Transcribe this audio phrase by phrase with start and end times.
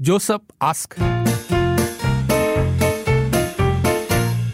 [0.00, 0.94] Joseph ask.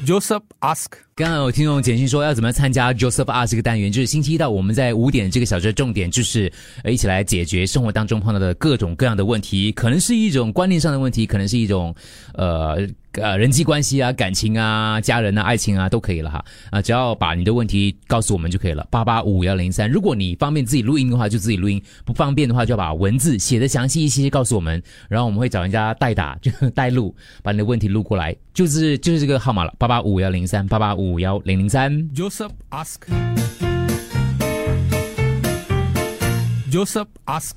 [0.04, 0.96] Joseph ask.
[1.16, 6.52] 刚刚有听众简讯说要怎么参加 Joseph R 这个单元，就是星期一到我们在五点这个小时的重点就是
[6.82, 11.94] 呃一起来解决生活当中碰到的各种各样的问题，可能是一种观念上的问题，可能是一种
[12.32, 16.44] 呃呃人际关系啊、感情啊、家人啊、爱情啊都可以了哈。
[16.70, 19.88] 啊，只要把你的问题告诉我们就可以了，八八五幺零三。
[19.88, 31.92] 如果你方便自己录音的话，就自己录音；不方便的话，就要把文字写的详细一些告诉我们，然后我们会找人家代打，就代录，把你的问题录过来，就是就是这个号码了，八八五幺零三八八五幺零零三。
[32.10, 33.00] Joseph ask.
[36.70, 37.56] Joseph ask.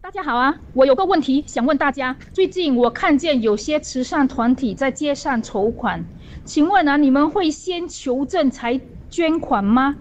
[0.00, 2.16] 大家好啊，我有个问题想问大家。
[2.32, 6.02] 最近我看见有些慈善团体在街上筹款，
[6.46, 9.96] 请问啊，你们会先求证才捐款吗？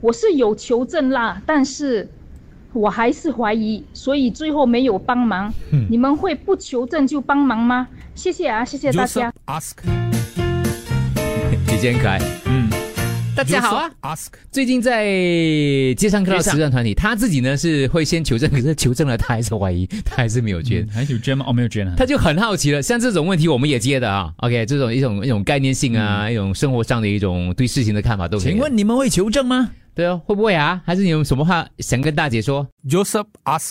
[0.00, 2.08] 我是有求证啦，但是
[2.72, 5.52] 我还是怀疑，所以最后没有帮忙。
[5.90, 7.88] 你们会不求证就帮忙吗？
[8.14, 9.32] 谢谢啊，谢谢大家 Joseph。
[9.46, 10.07] ask.
[11.78, 12.18] 姐姐很可爱。
[12.46, 12.68] 嗯，
[13.36, 14.32] 大家好啊！Ask.
[14.50, 15.04] 最近在
[15.94, 20.84] 街上看到慈善团体，他自己呢是会先求证，可是求证了他还是怀疑，他还是没有捐。
[20.88, 21.44] 还有捐吗？
[21.46, 21.94] 哦，没有捐啊。
[21.96, 24.32] 他就很好奇了，像这种问题我们也接的啊。
[24.38, 28.52] OK，这种一种一种概念性啊，一种生活上的一种对事情的看法都可以。
[28.54, 29.70] 请问你们会求证吗？
[29.94, 30.82] 对哦，会不会啊？
[30.84, 33.70] 还是你有什么话想跟大姐说？Joseph ask.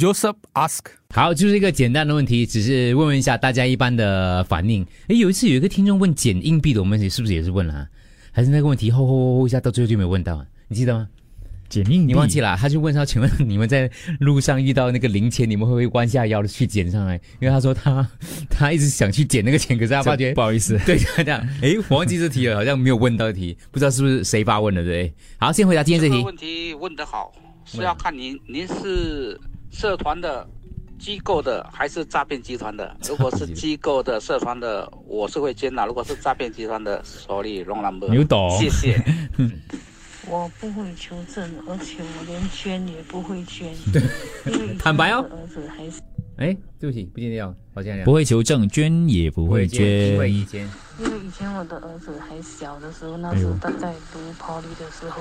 [0.00, 1.01] Joseph ask.
[1.14, 4.82] 好，就是一个简单的问题，只是问问一下大家一般的反应。
[5.08, 7.86] 诶，有一次有一个听众问捡硬币的我们，是不是也是问了、啊？
[8.32, 10.46] 还是那个问题吼吼吼吼一下，到最后就没有问到啊？
[10.68, 11.06] 你记得吗？
[11.68, 12.56] 捡硬币你忘记了啊？
[12.58, 13.90] 他就问他：“请问你们在
[14.20, 18.08] 路上遇到那个零钱，你们会不会弯下腰的去捡上来？”因为他说他
[18.48, 25.12] 他一直想去捡那个钱，可是他发觉不好意思， 对他这样，诶，我忘记这题了，好像没有问到题，不知道是不是谁发问的，对？
[25.36, 26.14] 好，先回答今天这题。
[26.14, 27.30] 这个问题问得好，
[27.66, 29.38] 是要看您您是
[29.70, 30.46] 社团的、
[31.02, 32.96] 机构的还是诈骗集团的。
[33.08, 38.08] 如果是机构的、社团的，我是会捐的；如果是诈骗集团的，sorry wrong number。
[38.08, 39.02] 牛懂谢谢。
[40.30, 43.74] 我不会求证，而且我连捐也不会捐。
[44.46, 46.00] 因为以前坦白哦儿子还是
[46.36, 50.32] 哎，对不起，不见掉，抱歉不会求证，捐也不会因为捐。
[50.32, 50.70] 以前
[51.00, 55.20] 因为以前我的儿子还小的时候，那时候他在读 poly 的时候，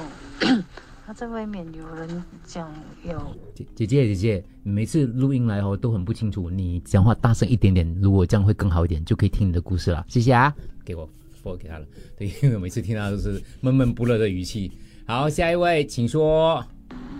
[1.11, 2.71] 他在外面有人讲
[3.03, 10.05] 有姐姐姐姐每次录音来哦都很不清楚，你讲话大声一点点，如果这样会更好一点，就可以听你的故事了。
[10.07, 10.55] 谢谢啊，
[10.85, 11.09] 给我
[11.43, 11.85] f 给他了。
[12.17, 14.71] 对，因为我每次听到都是闷闷不乐的语气。
[15.05, 16.65] 好，下一位，请说。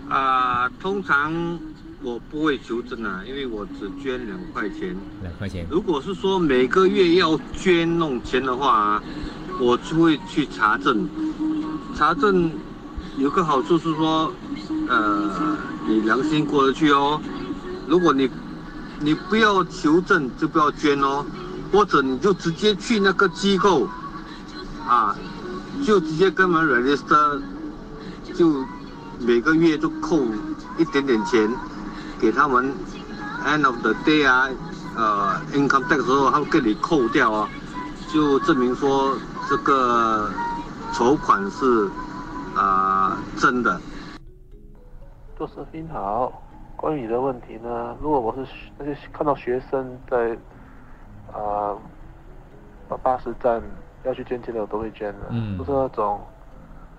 [0.08, 1.60] 啊、通常
[2.02, 4.96] 我不会求证啊，因为我只捐两块钱。
[5.20, 5.66] 两块钱。
[5.68, 9.04] 如果是说每个月要捐弄钱的话啊，
[9.60, 11.06] 我就会去查证。
[11.94, 12.50] 查证
[13.16, 14.32] 有个好处是说，
[14.88, 15.56] 呃，
[15.86, 17.20] 你良心过得去哦。
[17.86, 18.28] 如果你
[19.00, 21.24] 你不要求证，就不要捐哦，
[21.70, 23.86] 或者你就直接去那个机构，
[24.88, 25.14] 啊，
[25.84, 27.40] 就直接跟我们 register，
[28.34, 28.64] 就
[29.20, 30.18] 每个月就扣
[30.78, 31.50] 一点点钱
[32.18, 32.74] 给他们
[33.46, 34.48] ，end of the day 啊，
[34.96, 37.48] 呃，income tax 的时候他会给你扣掉啊，
[38.12, 39.16] 就证明说
[39.50, 40.30] 这个
[40.94, 41.90] 筹款是
[42.62, 43.80] 啊、真的。
[45.36, 46.40] 做视频好，
[46.76, 48.46] 关于你的问题呢，如果我是
[48.78, 50.38] 那些看到学生在
[51.32, 51.76] 啊
[52.88, 53.60] 巴巴士站
[54.04, 55.26] 要去捐钱的，我都会捐的。
[55.30, 56.20] 嗯不是那种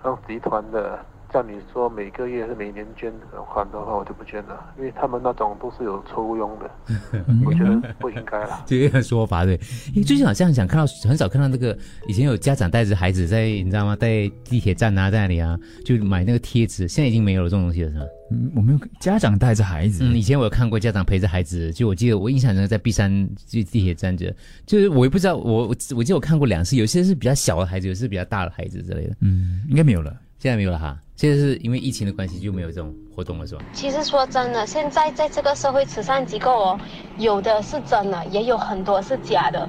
[0.02, 0.98] 那种集团的，
[1.34, 3.12] 叫你说每个月是每年捐
[3.52, 6.70] 款的话，我就不捐了，因为他们那种都是有抽佣的，
[7.44, 8.62] 我觉得不应该啦。
[8.66, 9.54] 这个说法对，
[9.88, 18.04] 因为最近好像想看到很少看到那个以前有家长带着孩子在你知道吗，在地铁站啊，在那里啊，就买那个贴纸，现在已经没有了这种东西了是吗？
[18.30, 24.32] 嗯我没有家长带着孩子，嗯，以前我有看过家长陪着孩子，就我记得我印象中在碧山就地铁站着，
[24.66, 30.16] 就是我也不知道我我我记得我看过两次，有些是比较小的孩子，有些是比较大的孩子之类的，嗯，应该没有了。
[30.44, 33.62] 现在没有了哈，现在是因为疫情的关系就没有这种活动了是吧？
[33.72, 36.80] 其实说真的，现在在这个社会慈善机构哦，
[37.16, 39.66] 有的是真的，也有很多是假的。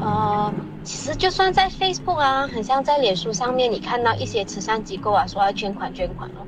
[0.00, 0.50] 呃，
[0.82, 6.40] 其实就算在 Facebook 啊，很像在脸书上面，你看到一些慈善机构啊说要捐款捐款哦，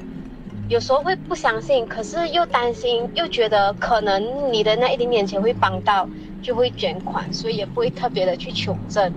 [0.71, 6.09] 有时候会不相信，可是又担心，又觉得可能你的那一点点钱会帮到，
[6.43, 9.13] 就会捐款，所以也不会特别的去求证。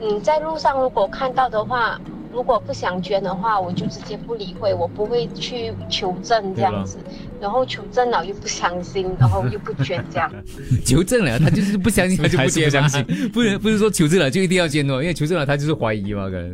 [0.00, 2.00] 嗯，在路上如果看到的话，
[2.34, 6.98] 如果不想捐的话，我就直接不理会，我不会去求证这样子，
[7.40, 10.28] 然后求证了又不相信，然后又不捐这样。
[10.84, 16.52] 求证了，他就是不相信，他就不捐嘛还是不相不能不是说求证了就一定要捐哦，因为求证了他就是怀疑嘛，可能。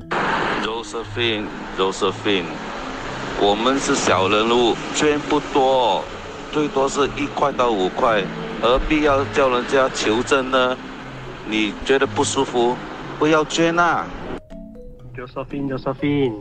[0.63, 2.45] Josephine，Josephine，
[3.41, 6.05] 我们是小人物，捐不多，
[6.53, 8.23] 最多是一块到五块，
[8.61, 10.77] 何必要叫人家求证呢？
[11.49, 12.77] 你觉得不舒服，
[13.19, 14.05] 不要捐啊。
[15.17, 16.35] Josephine，Josephine，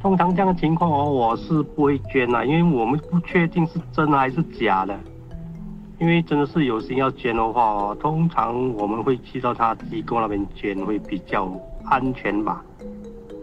[0.00, 4.98] 通常这样的情况哦，我是不会捐的，因为我们不确定是真的还是假的。
[5.98, 11.52] 因为真的是有心要捐的话哦，通常我们会去到他机构那边捐，会比较
[11.84, 12.64] 安全吧。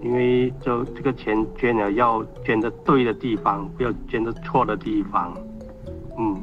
[0.02, 5.36] 因为就这个钱捐了，要捐的对的地方，不要捐的错的地方。
[6.18, 6.36] 嗯，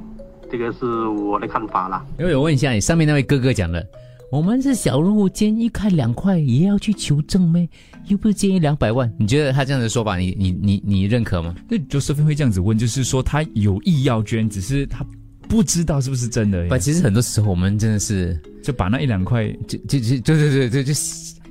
[0.49, 2.05] 这个是我的看法啦。
[2.19, 3.85] 因为我问一下，你上面那位哥哥讲的，
[4.33, 7.69] 我们是小人物捐一块两块也要去求证咩？
[8.09, 11.55] 又不是捐一两百万，你觉得他这样的说法，你你你你认可吗？
[11.69, 15.07] 那 Josephine 会这样子问，就是说他有意要捐，只是他
[15.49, 16.67] 不知道是不是真的。
[16.69, 20.95] 不，其实很多时候我们真的是就把那一两块，就就就对对对对，就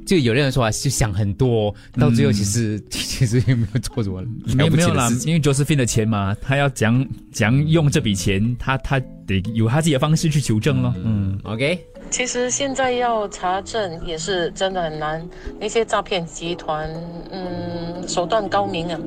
[0.06, 4.22] 就有人说啊，就想很多，到最后其实、 其实也没有做什么
[4.56, 10.94] 没有没有啦了不起的事，情因为 Josephine 的钱嘛，他要讲讲用这笔钱，他他得有他自己的方式去求证咯。
[11.04, 11.80] 嗯，OK。
[12.14, 15.28] 其实现在要查证也是真的很难，
[15.60, 16.88] 那些诈骗集团，
[17.32, 19.00] 嗯，手段高明啊，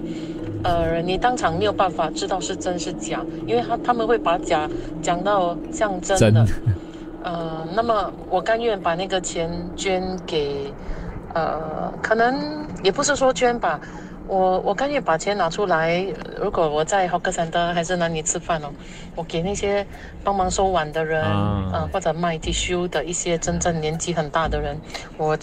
[0.65, 4.69] 呃，你当场没有办法知道是真是假，因为他他们会把假
[5.01, 6.75] 讲到像真的，真
[7.23, 10.75] 呃，那么我甘愿把那个钱捐给，
[11.33, 13.81] 呃，可能也不是说捐吧，
[14.29, 16.05] 我我甘愿把钱拿出来，
[16.41, 18.73] 如果我在 hawker center 还是哪里吃饭哦，
[19.15, 19.87] 我给那些
[20.25, 21.71] 帮忙收碗的人，啊。
[21.73, 24.81] 呃，或者卖 tissue 的一些真正年纪很大的人，
[25.17, 25.37] 我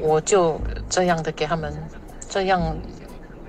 [0.00, 1.72] 我就这样的给他们，
[2.28, 2.76] 这样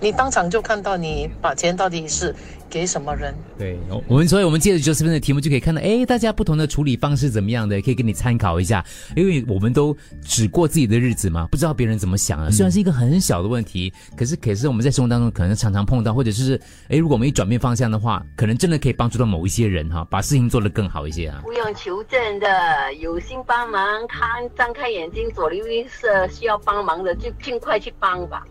[0.01, 2.35] 你当场就看到你把钱到底是
[2.67, 3.33] 给什么人。
[3.57, 3.77] 对，
[4.07, 8.83] 我们所以我们借着 Josephine 的题目就可以看到，哎，大家不同的处理方式怎么样的，可以给你参考一下。
[9.15, 12.49] 因为我们都只过自己的日子嘛，不知道别人怎么想啊。
[12.49, 16.59] 虽然是一个很小的问题，可是可是我们在生活当中可能常常碰到，或者是
[16.89, 21.41] 哎，如果我们一转变方向的话，可能真的可以帮助到某一些人哈，把事情做得更好一些啊。
[21.43, 24.27] 不用求证的，有心帮忙，看
[24.57, 28.43] 张开眼睛，左邻右舍需要帮忙的就尽快去帮吧。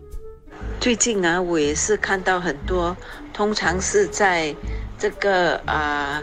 [0.79, 2.97] 最近啊，我也是看到很多，
[3.33, 4.55] 通常是在
[4.97, 6.21] 这个啊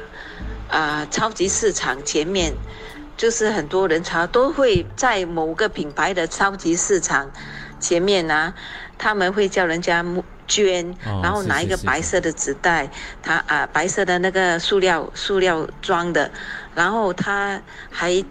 [0.68, 2.52] 啊、超级市场前面，
[3.16, 7.30] 就是很多人潮都会在某个品牌的超级市场
[7.78, 8.52] 前面啊，
[8.98, 10.04] 他们会叫人家
[10.48, 12.90] 捐，哦然后拿一个白色的纸袋，
[13.22, 16.30] 他啊、白色的那个塑料塑料装的，
[16.74, 18.24] 然后他还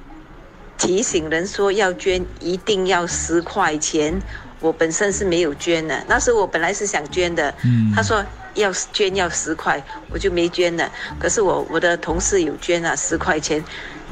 [0.77, 4.21] 提醒人说要捐一定要十块钱。
[4.59, 8.24] 我本身是没有捐的，那时候我本来是想捐的，嗯他说
[8.56, 10.92] 要捐要十块，我就没捐了。
[11.19, 13.63] 可是我我的同事有捐了十块钱，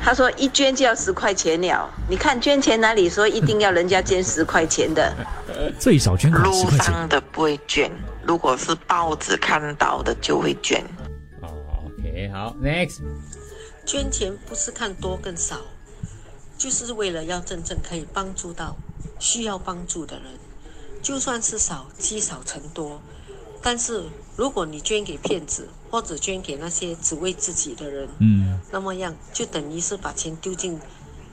[0.01, 1.89] 他说一捐就要十块钱了。
[2.07, 5.15] 你看捐钱哪里说一定要人家捐十块钱的？
[5.79, 7.89] 最少捐路上的不会捐，
[8.23, 10.83] 如果是报纸看到的就会捐。
[11.41, 12.99] OK，好，Next。
[13.85, 15.57] 捐钱不是看多跟少，
[16.57, 18.75] 就是为了要真正可以帮助到
[19.19, 20.25] 需要帮助的人。
[21.01, 22.99] 就算是少，积少成多。
[23.61, 24.03] 但是
[24.35, 30.79] 如果你捐给骗子，或者捐给那些只为自己的人，嗯，那么样就等于是把钱丢进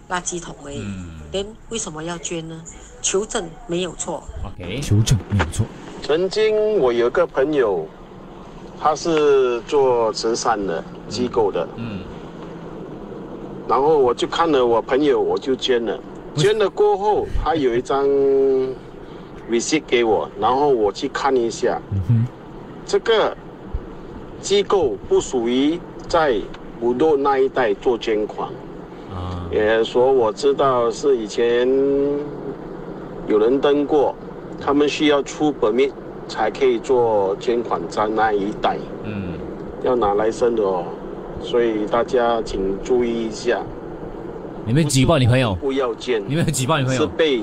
[0.08, 0.82] 垃圾桶而已。
[1.30, 2.62] 连为什么要捐呢？
[3.02, 4.22] 求证没有错。
[4.44, 5.66] OK，求证没有错。
[6.02, 7.86] 曾经我有个朋友，
[8.80, 12.02] 他是做慈善的机构的，嗯，
[13.68, 15.98] 然后我就看了我朋友，我就捐了，
[16.36, 18.06] 捐了过后，他有一张
[19.50, 22.26] receipt 给我，然后我去看一下，嗯
[22.84, 23.36] 这个
[24.40, 26.36] 机构不属于在
[26.80, 28.48] 五路那一带做捐款，
[29.14, 31.68] 啊，也说我知道是以前
[33.28, 34.14] 有人登过，
[34.60, 35.92] 他们需要出 permit
[36.26, 39.34] 才可以做捐款在那一带，嗯，
[39.84, 40.84] 要拿来生的哦，
[41.40, 43.62] 所以大家请注意一下，
[44.64, 45.54] 你们举报你朋友？
[45.56, 47.42] 不要捐，你们举报你朋友是被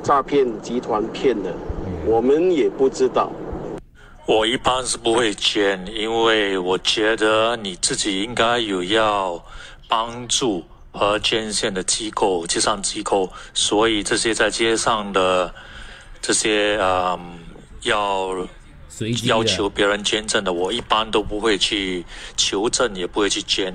[0.00, 1.52] 诈骗集团骗的，
[2.06, 3.32] 我们也不知道。
[4.26, 9.44] 我一般是不会捐，因为我觉得你自己应该有要
[9.88, 15.52] 帮助和捐献的机构、慈善机构，所以这些在街上的
[16.20, 17.40] 这些嗯
[17.82, 18.46] 要
[19.24, 23.74] 要求别人捐赠的，我一般都不会去求证，也不会去捐。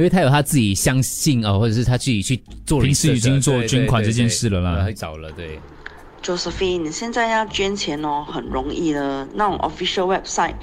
[0.00, 5.60] 因为他有他自己相信哦，或者是他自己去做平时已经做捐款这件事了啦对他找了，对。
[6.22, 10.54] Josephine，现在要捐钱哦，很容易的，那种 official website，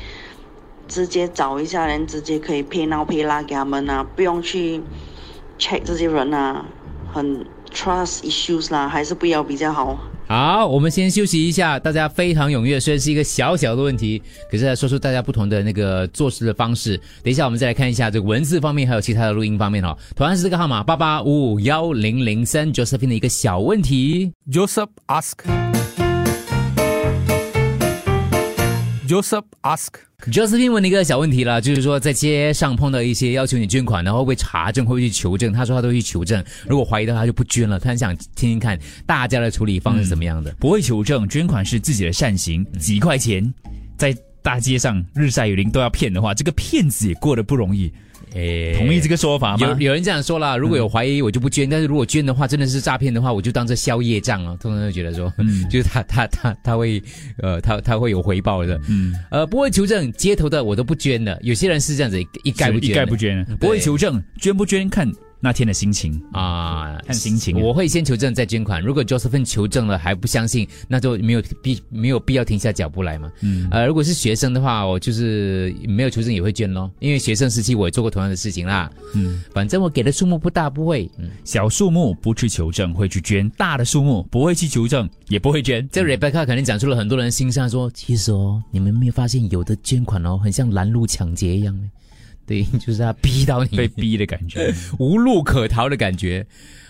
[0.87, 4.81] 直接找一下人，直接可以 pay now pay 啦给他们啊，不用去
[5.59, 6.65] check 这些人啊，
[7.13, 9.99] 很 trust issues 啦，还是不要比较好。
[10.27, 16.97] 好，我们先休息一下，大家非常踊跃，虽然是一个小小的问题，可是来说出大家不同的那个做事的方式。
[17.23, 19.97] 等一下，我们再来看一下这个文字方面，还有其他的录音方面哦。
[20.17, 24.33] 同样是这个号码八八五五幺零零三，Josephine 的一个小问题。
[24.51, 25.76] Joseph ask.
[29.07, 29.87] Joseph ask.
[30.29, 35.53] Josephine 问了一个小问题了，就是说在街上碰到一些要求你捐款，然后会查证，会不会去求证？
[35.53, 37.79] 他说他都会去求证，如果怀疑的话他就不捐了。
[37.79, 40.53] 他很想听听看大家的处理方式是怎么样的。
[40.59, 43.53] 不会求证，捐款是自己的善行，几块钱
[43.95, 47.89] 在大街上日晒雨淋都要骗的话，这个骗子也过得不容易。
[48.37, 49.67] 诶同意这个说法吗？
[49.67, 54.55] 有有人这样说啦，如果有怀疑我就不捐，但是如果捐的话真的是诈骗的话，我就当这宵夜账了。
[54.57, 55.33] 通常就觉得说，
[55.69, 57.01] 就是他他他他会
[57.39, 59.13] 呃他他会有回报的，嗯。
[59.31, 67.61] 呃不会求证街头的我都不捐的，有些人是这样子一一概不捐，一概不捐，不会求证，捐不捐看那天的心情啊，看心情。
[67.61, 68.81] 我会先求证再捐款。
[68.81, 73.31] 如果 Josephine 求证了还不相信，那就没有必没有必要停下脚步来嘛。
[73.41, 78.91] 嗯呃，如果是学生的话，我就是没有求证也会捐咯，因为学生时期我也做过同样的事情啦。
[79.13, 81.09] 嗯，反正我给的数目不大，不会。
[81.17, 85.87] 嗯，小数目不去求证会去捐，大的数目不会去求证也不会捐。
[85.91, 91.81] 这 Rebecca 肯定讲出了很多人心声说，其实哦，你们没有发现有的捐款哦，很像拦路抢劫一样吗？
[92.47, 96.43] 对， 就是他逼到你，被逼的感觉， 无路可逃的感觉。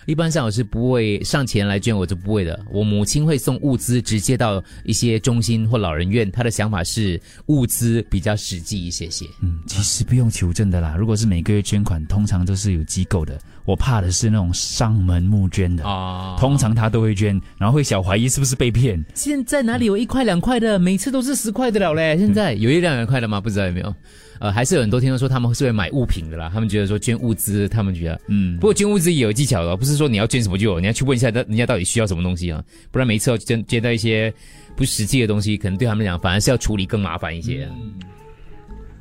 [0.05, 2.57] 一般上我是不会上前来捐，我就不会的。
[2.71, 9.25] 我母亲会送物资直接到一些中心或老人院，她的想法是物资比较实际一些些。
[9.41, 10.95] 嗯，其实不用求证的啦。
[10.97, 13.37] 如果是每个月捐款，通常都是有机构的。
[13.65, 19.03] 我怕的是那种上门募捐的啊，通常他都会捐，然后会小怀疑是不是被骗。
[19.13, 20.79] 现在哪里有一块两块的？
[20.79, 22.17] 每次都是十块的了嘞。
[22.17, 23.41] 现在有一两两块的吗？
[23.41, 23.93] 不知道有没有？
[24.39, 26.49] 呃，还是有很多听众说他们是会买物品的啦。
[26.53, 34.33] 他们觉得说捐物资，他们觉得嗯，不过捐物资也有技巧的，不是说你要捐什么就有，你要去问一下人家到底需要什么东西啊，不然每一次要捐捐到一些
[34.75, 37.67] 不实际的东西，可能对他们来讲反而是要处理更麻烦一些。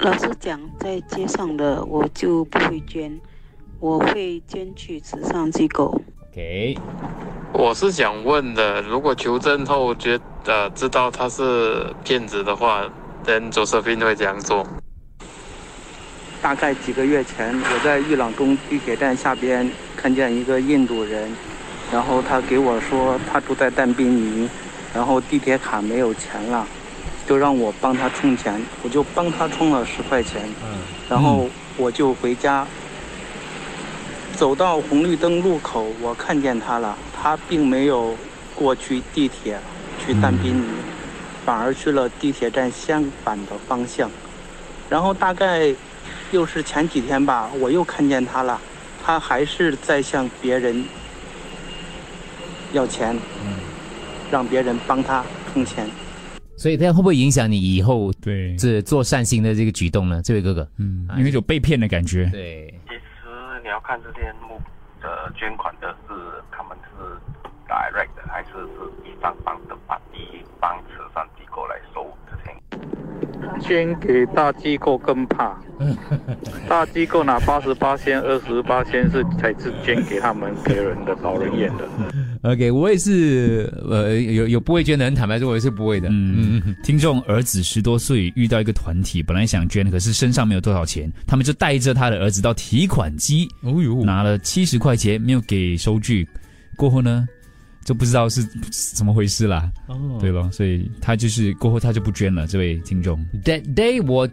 [0.00, 3.18] 老实讲，在街上的我就不会捐，
[3.80, 6.00] 我会捐去慈善机构。
[6.32, 6.76] OK，
[7.54, 12.84] 我是想问的，如果求证后觉得知道他是骗子的话
[13.24, 14.66] ，then Josephine 会怎样做？
[16.46, 21.28] 大概几个月前，我在玉朗中地铁站下边看见一个印度人，
[21.90, 24.48] 然后他给我说他住在但宾尼，
[24.94, 26.64] 然后地铁卡没有钱了，
[27.26, 30.40] 就让我帮他充钱，我就帮他充了十块钱，
[31.10, 32.64] 然后我就回家。
[34.36, 38.16] 走到红绿灯路口，我看见他了，他并没有
[38.54, 39.58] 过去地铁
[39.98, 40.68] 去但宾尼，
[41.44, 44.08] 反而去了地铁站相反的方向，
[44.88, 45.74] 然后大概。
[46.32, 48.60] 又是前几天吧，我又看见他了，
[49.04, 50.84] 他还是在向别人
[52.72, 53.16] 要钱，
[54.30, 55.86] 让别人帮他充钱。
[56.56, 60.20] 所以这样会不会影响你以后对这做善心的这个举动呢？
[60.24, 62.28] 这位哥哥，嗯，有一种被骗的感觉。
[62.32, 63.02] 对，其实
[63.62, 64.58] 你要看这些募
[65.02, 66.14] 的捐款的是
[66.50, 67.04] 他们是
[67.68, 72.56] direct 的，还是是第三方的把第一方慈善机构来收这些。
[73.60, 75.58] 捐给大机构更怕，
[76.68, 81.88] 大机构拿八十八千、二十八千是才是捐给他们别人的老人院的。
[82.42, 86.08] OK，我也是，呃，有有不会捐的人，坦白说，我也是不会的。
[86.10, 96.26] 嗯嗯，听众儿子十多岁遇到一个团体，本来想捐，可是身上没有多少钱，他们就带着他的儿子到提款机，哦呦，拿了七十块钱，没有给收据，
[96.76, 97.26] 过后呢？
[97.84, 98.42] 就不知道是
[98.96, 99.70] 怎么回事啦。
[99.86, 102.44] 哦对了，所以他就是过后他就不捐了。
[102.44, 104.28] 这位听众 That day 我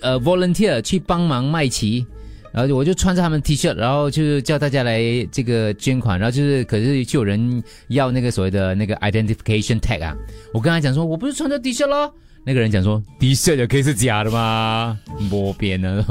[0.00, 2.06] 呃 volunteer 去帮忙卖旗，
[2.52, 10.16] 然后我就穿着他们 T 恤，然后就是叫大家来这个捐款，然后就是可是就有人要那个所谓的那个 identification tag 啊，
[10.54, 14.98] 我跟他讲说我不是穿着 T 恤咯，那个人讲说 T 恤也可以是假的吗？
[15.30, 16.04] 摸边呢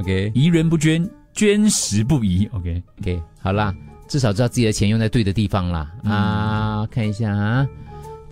[0.00, 2.48] ？OK， 疑人不捐，捐时不疑。
[2.52, 3.74] OK OK，好啦。
[4.08, 6.88] 至少知道自己的钱用在对的地方啦、嗯、啊！
[6.90, 7.68] 看一下啊，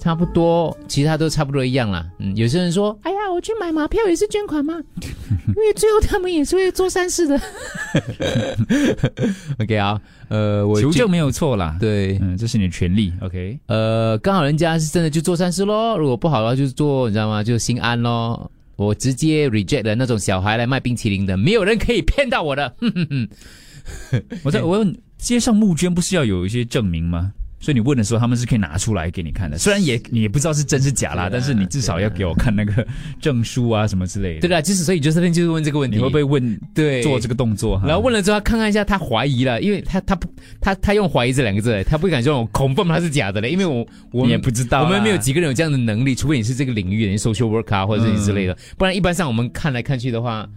[0.07, 2.07] 差不多，其他都差不多一样啦。
[2.21, 7.41] 嗯，有些人说：“哎呀，我去买马票也是捐款吗？” 因为最后他们也是会做善事的。
[9.59, 13.13] OK 啊，呃，我求救没有错啦，对，嗯，这是你的权利。
[13.21, 17.43] OK，呃，刚好人家是真的就做善事咯，如果不好的话就做，你知道吗？
[17.43, 18.49] 就心安咯。
[18.77, 22.73] 我直接 reject 了那种小孩来卖冰淇淋的，没有人可以骗到我的。
[22.79, 23.29] 哼哼哼。
[24.45, 27.33] 我在我问，街上募捐不是要有一些证明吗？
[27.67, 29.59] 所以你问的时候，他们是可以拿出来给你看的。
[29.59, 32.87] 虽然也你也不知道是真是假啦，但是你至少要给我看那个
[33.21, 34.43] 证书啊什么之类的。
[34.43, 35.19] 对啦，就是所以就是
[35.51, 37.83] 问这个问题，你会不会问对做这个动作？
[37.85, 50.49] 然后问了之后，他看看一下，他怀疑了，因为他他不他他用怀疑这两个字，他不敢说我恐怖他是假的嘞，因为我我们也不知道我们没有几个人有这样的能力，除非你是这个领域的你 social work 啊或者是你之类的，不然一般上我们看来看去的话。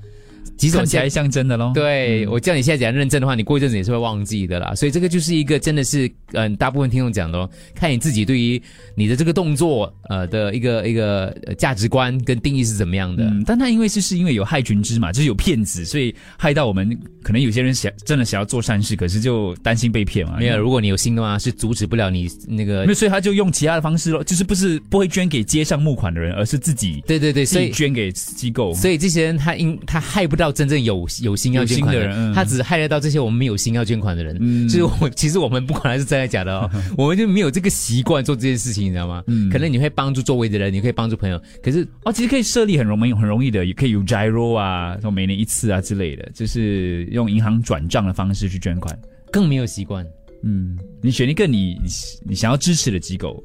[0.58, 1.72] 几种看起来像真的咯。
[1.74, 4.74] 对、我叫你现在讲认证的话，你过一阵子也是会忘记的啦。
[4.76, 8.62] 所以这个就是一个真的是，嗯、大部分听众讲的哦，看你自己对于
[8.96, 13.24] 你的这个动作，呃的一个一个呃价值观跟定义是怎么样的。
[13.24, 16.98] 嗯，但他因为是是因为有害群之马，就是有骗子，所以害到我们。
[17.22, 20.38] 可能有些人想真的想要做善事，可是就担心被骗嘛。
[20.40, 28.74] 没有，如果你有心的话，是阻止不了你那个那所以他就用其他的方式咯，就是不是不会捐给街上募款的人，而是自己对对对，自所以己捐给机构。
[28.74, 34.38] 所以这些人他因他害不到真正有有心要捐款的人嗯他只害得到这些我们没有心要捐款的人。
[34.40, 39.24] 嗯，就是我 其实我们不管他是真的假的哦， 我们就没有这个习惯做这件事情，你知道吗？
[39.28, 48.98] 嗯可能你会帮助周围的人，你可以帮助朋友，可是哦，其实可以设立很容易很容易的，也可以有 gyro 啊，说每年一次啊之类的，就是用银行转账的方式去捐款。
[49.32, 50.06] 更没有习惯。
[50.44, 51.78] 嗯，你选一个你
[52.26, 53.44] 你想要支持的机构，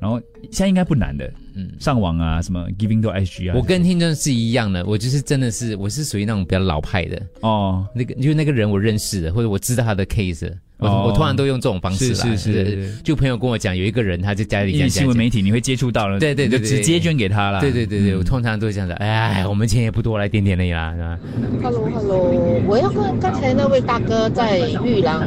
[0.00, 7.20] 然后现在应该不难的，嗯，上网啊，什么 Giving 到 SG 啊，我跟听众是一样的，我就是真的是我是属于那种比较老派的。
[7.40, 10.58] 哦，那个因为那个人我认识的，或者我知道他的 case 的。
[10.78, 17.60] 我、哦我通常都用这种方式啦，是是是是就朋友跟我讲，有一个人他在家里因为讲新闻媒体你会接触到了，对对对，对你就直接捐给他了。
[17.60, 18.92] 对对对对，嗯我通常都是这样子。
[18.94, 21.18] 哎，我们钱也不多，来点点而已啦，是吧
[21.62, 22.30] ？Hello Hello，
[22.66, 25.26] 我要跟刚才那位大哥在玉兰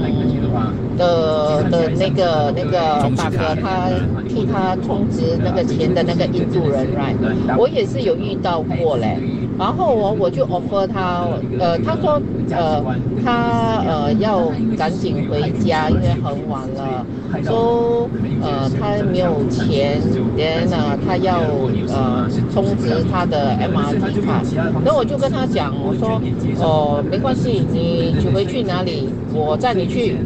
[0.98, 3.90] 的的那个那个大哥，他
[4.28, 7.58] 替他充值那个钱的那个印度人，right？
[7.58, 9.18] 我也是有遇到过嘞。
[9.58, 11.28] 然后我我就 offer 他，
[11.60, 12.82] 呃，他说，呃，
[13.26, 17.06] 他呃要赶紧回回家，因为很晚了，
[17.44, 18.10] 说
[18.42, 20.02] 呃他没有钱，
[20.38, 21.40] 然呢他要
[21.88, 24.42] 呃充值他的 MRT 卡，
[24.84, 26.22] 那我就跟他讲，我说
[26.60, 30.18] 哦没关系，你去回去哪里，我载你去，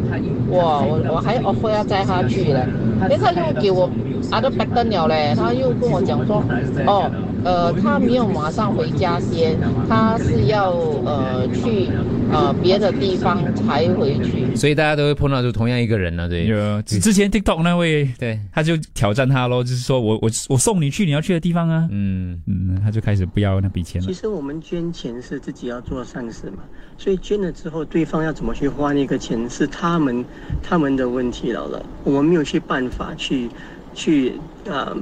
[0.49, 0.57] 我
[0.89, 2.65] 我我还 offer 要载他去嘞，
[2.99, 3.89] 然后他又给我
[4.31, 6.43] other pattern 了嘞，他又跟我讲说，
[6.87, 7.09] 哦。
[7.43, 9.57] 呃，他没有马上回家先，
[9.89, 10.71] 他是要
[11.05, 11.89] 呃去
[12.31, 14.55] 呃别的地方才回去。
[14.55, 16.47] 所以大家都会碰到就同样一个人呢、对。
[16.47, 24.13] 有之前 TikTok 那位，对，他就挑战他咯，就是说我我我送你去你要去的地方啊，嗯嗯，他就开始不要那笔钱了其。
[24.13, 26.63] 实我们捐钱是自己要做善事嘛，
[26.97, 30.23] 所以捐了之后，对方要怎么去花那个钱是他们
[30.61, 33.49] 他们的问题了了，我们没有去办法去
[33.93, 34.33] 去
[34.65, 34.95] 呃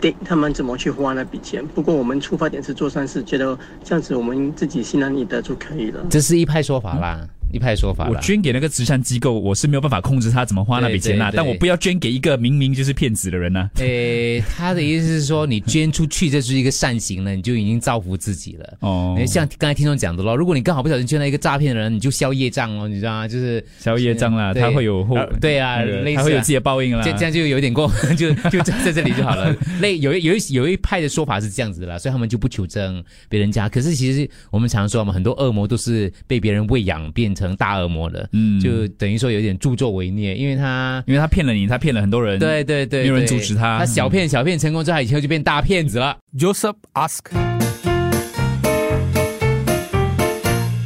[0.00, 1.66] date 他们怎么去花那笔钱。
[1.66, 6.00] 不过我们出发点是做善事，觉得这样子我们自己心安理得就可以了。
[6.10, 7.20] 这是一派说法啦，
[7.54, 8.08] 一派说法。
[8.10, 18.76] 我捐给那个慈善机构，我是没有办法控制他怎么花那笔钱啦，对对对但我不要捐给一个明明就是骗子的人呐、 诶，他的意思是说，你捐出去，这是一个善行了，你就已经造福自己了。
[18.80, 23.28] 哦像刚才听众讲的咯，如果你刚好不小心捐了一个诈骗的人，你就消业障哦，你知道吗？
[23.28, 29.54] 就是消业障啦他会有后呃对啊，类似啊他会有自己的报应啦这这样就有点过， 就就在这里就好了。
[29.80, 33.68] 类有一有一有一派的说法是这样子的啦，所以他们就不求证别人家。
[33.68, 43.78] 可是其实我们常说嘛，很多恶魔都是被别人喂养变成大恶魔了，嗯就等于说有点助纣为虐，因为他因为他骗了你，他骗了很多人，对对对，没有人阻止他。
[43.78, 46.16] 他小骗小骗成功之后，以后就变大骗子了。
[46.38, 47.24] Joseph ask.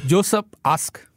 [0.09, 1.08] Joseph ask.